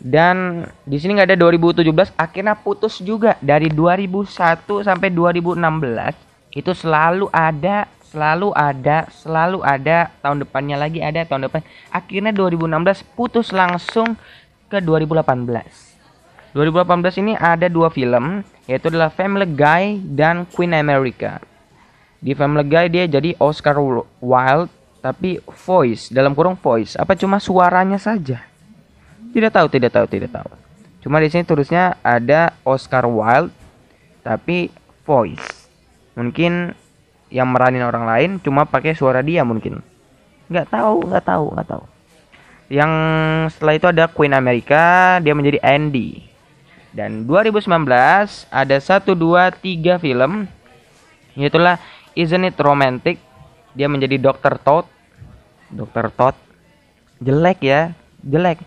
[0.02, 3.38] dan di sini nggak ada 2017 akhirnya putus juga.
[3.38, 10.10] Dari 2001 sampai 2016 itu selalu ada selalu ada selalu ada.
[10.26, 11.62] Tahun depannya lagi ada tahun depan.
[11.94, 14.18] Akhirnya 2016 putus langsung
[14.74, 15.91] ke 2018
[16.52, 21.40] 2018 ini ada dua film yaitu adalah Family Guy dan Queen America.
[22.20, 23.80] Di Family Guy dia jadi Oscar
[24.20, 27.00] Wilde tapi voice dalam kurung voice.
[27.00, 28.44] Apa cuma suaranya saja?
[29.32, 30.52] Tidak tahu, tidak tahu, tidak tahu.
[31.02, 33.56] Cuma di sini tulisnya ada Oscar Wilde
[34.20, 34.68] tapi
[35.08, 35.72] voice.
[36.20, 36.76] Mungkin
[37.32, 39.80] yang meranin orang lain cuma pakai suara dia mungkin.
[40.52, 41.84] Nggak tahu nggak tahu nggak tahu.
[42.68, 42.92] Yang
[43.56, 46.31] setelah itu ada Queen America dia menjadi Andy
[46.92, 47.72] dan 2019
[48.52, 50.48] ada satu dua tiga film.
[51.40, 51.80] Itulah
[52.12, 53.16] Isn't It Romantic?
[53.72, 54.60] Dia menjadi Dr.
[54.60, 54.84] Todd.
[55.72, 56.12] Dr.
[56.12, 56.36] Todd.
[57.24, 57.96] Jelek ya.
[58.20, 58.60] Jelek.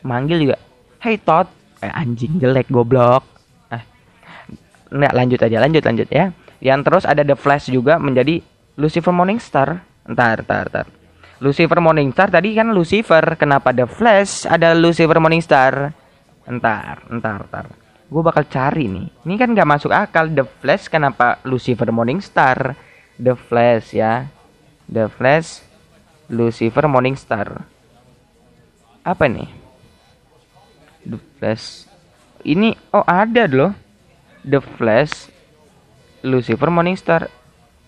[0.00, 0.56] Manggil juga
[0.96, 1.52] Hey Todd.
[1.84, 3.20] Eh, anjing jelek goblok.
[3.68, 3.84] Ah.
[4.88, 6.32] Nggak lanjut aja lanjut lanjut ya.
[6.64, 8.40] Yang terus ada The Flash juga menjadi
[8.80, 9.84] Lucifer Morningstar.
[10.08, 10.86] Entar entar entar
[11.36, 13.36] Lucifer Morningstar tadi kan Lucifer.
[13.36, 15.92] Kenapa The Flash ada Lucifer Morningstar
[16.46, 17.66] entar entar entar.
[18.06, 19.06] Gue bakal cari nih.
[19.26, 20.30] Ini kan nggak masuk akal.
[20.30, 22.78] The Flash kenapa Lucifer Morningstar?
[23.18, 24.30] The Flash ya.
[24.86, 25.66] The Flash
[26.30, 27.66] Lucifer Morningstar.
[29.02, 29.50] Apa nih
[31.02, 31.90] The Flash.
[32.46, 33.74] Ini oh ada loh.
[34.46, 35.30] The Flash
[36.22, 37.26] Lucifer Morningstar.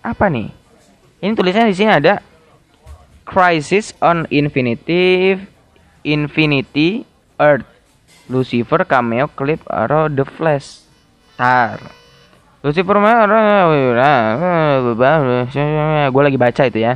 [0.03, 0.51] Apa nih?
[1.23, 2.19] Ini tulisannya di sini ada.
[3.23, 5.37] Crisis on Infinity
[6.01, 7.05] Infinity
[7.37, 7.68] Earth
[8.29, 10.85] Lucifer cameo clip Arrow The Flash
[11.33, 11.81] tar
[12.61, 12.95] Lucifer
[16.13, 16.93] gue lagi baca itu ya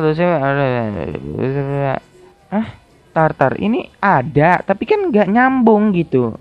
[0.00, 0.40] Lucifer
[2.48, 2.68] ah
[3.12, 6.32] tar tar ini ada tapi kan nggak nyambung gitu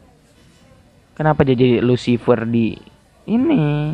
[1.18, 2.80] kenapa jadi Lucifer di
[3.28, 3.92] ini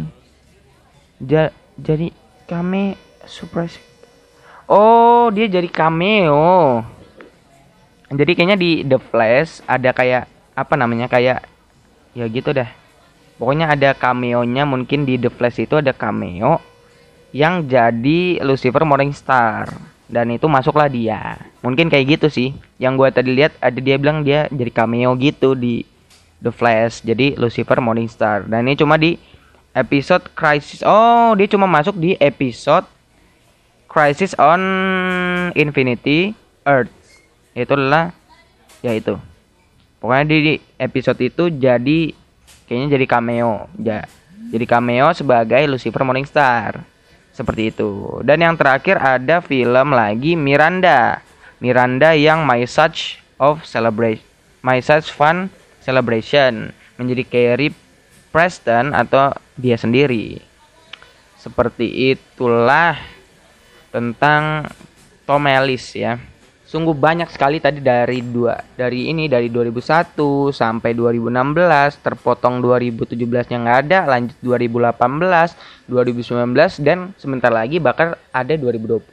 [1.17, 1.49] ja,
[1.79, 2.13] jadi
[2.45, 2.93] kami
[3.25, 3.81] surprise
[4.69, 6.83] oh dia jadi cameo
[8.13, 11.45] jadi kayaknya di The Flash ada kayak apa namanya kayak
[12.13, 12.69] ya gitu dah
[13.41, 16.61] pokoknya ada cameo-nya mungkin di The Flash itu ada cameo
[17.33, 19.67] yang jadi Lucifer Morningstar.
[20.05, 21.41] Dan itu masuklah dia.
[21.65, 22.53] Mungkin kayak gitu sih.
[22.77, 25.81] Yang gue tadi lihat ada dia bilang dia jadi cameo gitu di
[26.37, 27.01] The Flash.
[27.01, 28.45] Jadi Lucifer Morningstar.
[28.45, 29.17] Dan ini cuma di
[29.73, 32.85] episode Crisis oh dia cuma masuk di episode
[33.89, 34.61] Crisis on
[35.57, 36.37] Infinity
[36.69, 36.93] Earth
[37.53, 38.13] itulah
[38.81, 39.15] ya itu
[40.01, 42.11] pokoknya di episode itu jadi
[42.65, 44.03] kayaknya jadi cameo ya
[44.53, 46.93] jadi cameo sebagai Lucifer Morningstar
[47.33, 48.21] seperti itu.
[48.21, 51.19] Dan yang terakhir ada film lagi Miranda.
[51.57, 54.23] Miranda yang My Such of Celebration.
[54.61, 55.49] My Such Fun
[55.81, 57.75] Celebration menjadi Carrie
[58.29, 60.39] Preston atau dia sendiri.
[61.41, 62.95] Seperti itulah
[63.91, 64.69] tentang
[65.27, 66.15] Tom Ellis ya
[66.73, 70.17] sungguh banyak sekali tadi dari dua dari ini dari 2001
[70.49, 73.13] sampai 2016 terpotong 2017
[73.53, 79.05] yang nggak ada lanjut 2018 2019 dan sebentar lagi bakal ada 2020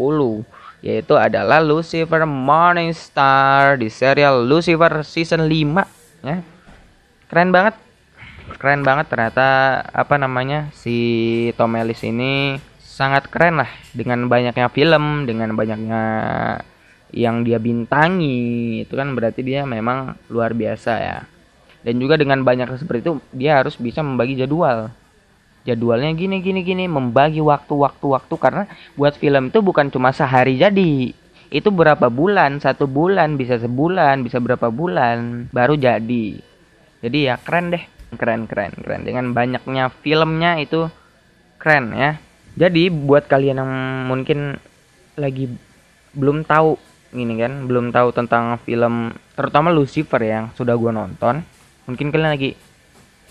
[0.80, 6.40] yaitu adalah Lucifer Morningstar di serial Lucifer season 5 ya.
[7.28, 7.76] Keren banget.
[8.56, 10.96] Keren banget ternyata apa namanya si
[11.60, 16.02] Tom Ellis ini sangat keren lah dengan banyaknya film dengan banyaknya
[17.10, 21.18] yang dia bintangi itu kan berarti dia memang luar biasa ya.
[21.80, 24.92] Dan juga dengan banyak seperti itu dia harus bisa membagi jadwal.
[25.64, 28.64] Jadwalnya gini gini gini membagi waktu waktu waktu karena
[28.96, 31.12] buat film itu bukan cuma sehari jadi.
[31.50, 32.62] Itu berapa bulan?
[32.62, 35.50] Satu bulan bisa sebulan bisa berapa bulan?
[35.50, 36.38] Baru jadi.
[37.00, 37.84] Jadi ya keren deh.
[38.14, 39.02] Keren keren keren.
[39.02, 40.86] Dengan banyaknya filmnya itu
[41.58, 42.16] keren ya.
[42.56, 43.72] Jadi buat kalian yang
[44.10, 44.58] mungkin
[45.14, 45.50] lagi
[46.14, 51.42] belum tahu gini kan belum tahu tentang film terutama Lucifer yang sudah gue nonton.
[51.90, 52.50] Mungkin kalian lagi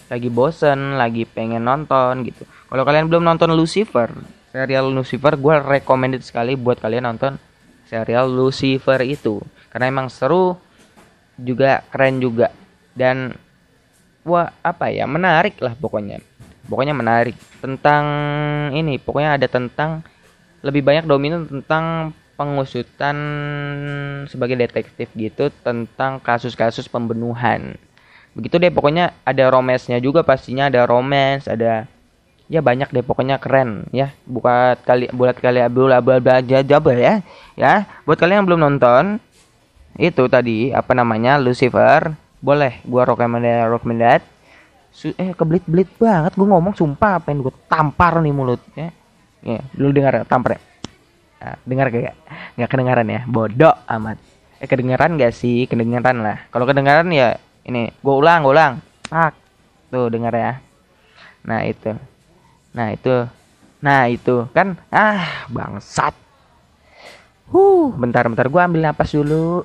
[0.09, 2.43] lagi bosen lagi pengen nonton gitu.
[2.43, 4.11] Kalau kalian belum nonton Lucifer
[4.49, 7.37] serial Lucifer gue recommended sekali buat kalian nonton
[7.87, 9.39] serial Lucifer itu.
[9.69, 10.57] Karena emang seru
[11.39, 12.51] juga keren juga.
[12.91, 13.31] Dan
[14.27, 16.19] wah apa ya menarik lah pokoknya.
[16.67, 17.37] Pokoknya menarik.
[17.63, 18.05] Tentang
[18.75, 20.05] ini pokoknya ada tentang
[20.59, 23.17] lebih banyak dominan tentang pengusutan
[24.31, 27.75] sebagai detektif gitu tentang kasus-kasus pembunuhan.
[28.31, 31.83] Begitu deh pokoknya ada romance-nya juga pastinya ada romance, ada
[32.47, 34.15] ya banyak deh pokoknya keren ya.
[34.23, 35.35] Buat kali buat
[35.67, 37.15] bla bla jabel ya.
[37.59, 39.19] Ya, buat kalian yang belum nonton
[39.99, 44.23] itu tadi apa namanya Lucifer, boleh gua recommend recommended.
[45.19, 48.95] eh kebelit-belit banget gua ngomong sumpah pengen gua tampar nih mulut ya.
[49.43, 50.68] Ya, lu dengar tampar ya.
[51.39, 52.15] Nah, dengar gak?
[52.59, 53.21] Nggak kedengaran ya?
[53.23, 54.19] Bodoh amat.
[54.59, 55.63] Eh kedengaran gak sih?
[55.71, 56.43] Kedengaran lah.
[56.51, 57.95] Kalau kedengaran ya ini.
[58.03, 58.83] Gue ulang, gue ulang.
[59.07, 59.31] Ah,
[59.87, 60.59] tuh dengar ya.
[61.47, 61.95] Nah itu.
[62.75, 63.15] Nah itu.
[63.79, 64.75] Nah itu kan.
[64.91, 66.11] Ah bangsat.
[67.49, 69.63] Huh, bentar bentar gue ambil napas dulu.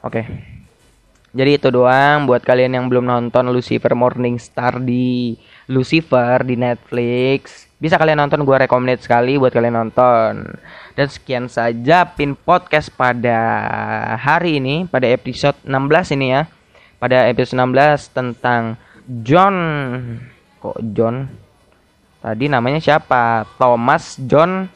[0.00, 0.24] Oke.
[0.24, 0.24] Okay.
[1.36, 5.36] Jadi itu doang buat kalian yang belum nonton Lucifer Morning Star di
[5.68, 7.68] Lucifer di Netflix.
[7.78, 10.48] Bisa kalian nonton, gue recommend sekali buat kalian nonton.
[10.96, 13.38] Dan sekian saja pin podcast pada
[14.18, 16.42] hari ini, pada episode 16 ini ya.
[16.98, 18.74] Pada episode 16 tentang
[19.22, 19.54] John.
[20.58, 21.30] Kok John?
[22.18, 23.46] Tadi namanya siapa?
[23.60, 24.66] Thomas John.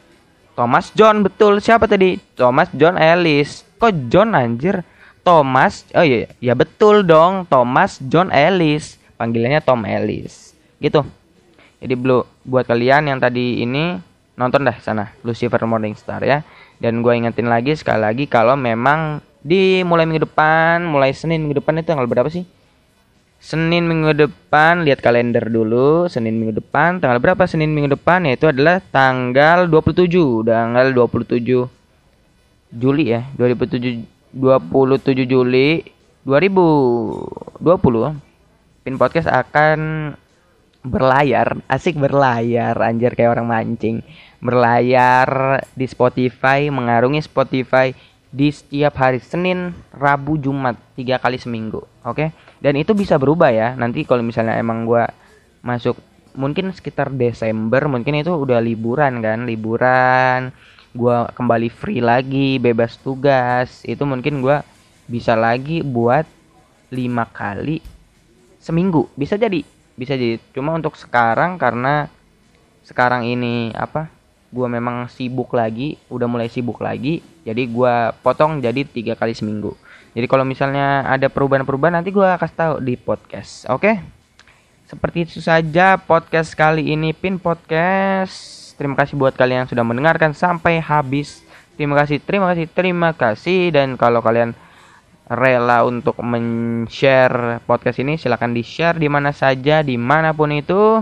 [0.55, 1.59] Thomas John betul.
[1.59, 2.15] Siapa tadi?
[2.37, 3.65] Thomas John Ellis.
[3.81, 4.85] Kok John anjir?
[5.25, 5.83] Thomas.
[5.91, 7.49] Oh iya, ya betul dong.
[7.49, 8.95] Thomas John Ellis.
[9.19, 10.52] Panggilannya Tom Ellis
[10.83, 11.07] gitu.
[11.79, 13.95] Jadi blue buat kalian yang tadi ini
[14.35, 16.43] nonton dah sana Lucifer Morning Star ya.
[16.83, 21.63] Dan gue ingetin lagi sekali lagi kalau memang di mulai minggu depan mulai Senin minggu
[21.63, 22.43] depan itu tanggal berapa sih?
[23.43, 28.23] Senin minggu depan lihat kalender dulu Senin minggu depan tanggal berapa Senin minggu depan?
[28.23, 31.67] Yaitu adalah tanggal 27 tanggal 27
[32.71, 33.27] Juli ya.
[33.35, 35.83] 27 27 Juli
[36.23, 37.59] 2020
[38.83, 39.79] Pin Podcast akan
[40.83, 44.03] berlayar asik berlayar anjir kayak orang mancing
[44.43, 47.95] berlayar di Spotify mengarungi Spotify
[48.33, 52.27] di setiap hari Senin Rabu Jumat tiga kali seminggu oke okay?
[52.59, 55.07] dan itu bisa berubah ya nanti kalau misalnya emang gue
[55.63, 55.95] masuk
[56.35, 60.51] mungkin sekitar Desember mungkin itu udah liburan kan liburan
[60.93, 64.59] gue kembali free lagi bebas tugas itu mungkin gue
[65.07, 66.27] bisa lagi buat
[66.91, 67.79] lima kali
[68.59, 70.41] seminggu bisa jadi bisa jadi.
[70.55, 72.09] Cuma untuk sekarang karena
[72.83, 74.11] sekarang ini apa
[74.53, 79.73] gua memang sibuk lagi udah mulai sibuk lagi jadi gua potong jadi tiga kali seminggu.
[80.13, 83.81] Jadi kalau misalnya ada perubahan-perubahan nanti gua kasih tahu di podcast oke?
[83.81, 83.95] Okay?
[84.93, 88.61] seperti itu saja podcast kali ini pin podcast.
[88.77, 91.41] Terima kasih buat kalian yang sudah mendengarkan sampai habis.
[91.73, 93.73] Terima kasih terima kasih terima kasih.
[93.73, 94.53] Dan kalau kalian
[95.27, 100.99] rela untuk men-share podcast ini silahkan di-share di mana saja di mana pun itu.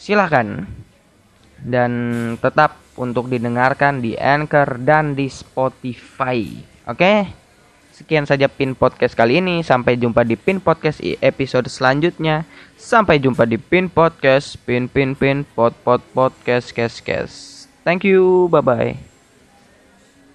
[0.00, 0.64] Silahkan
[1.60, 1.92] dan
[2.40, 6.44] tetap untuk didengarkan di Anchor dan di Spotify.
[6.88, 7.28] Oke?
[7.92, 9.60] Sekian saja pin podcast kali ini.
[9.60, 12.48] Sampai jumpa di pin podcast episode selanjutnya.
[12.80, 14.56] Sampai jumpa di pin podcast.
[14.64, 17.32] Pin pin pin pod pod podcast kes kes.
[17.84, 18.48] Thank you.
[18.48, 19.09] Bye bye